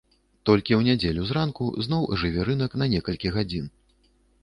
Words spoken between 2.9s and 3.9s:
некалькі гадзін.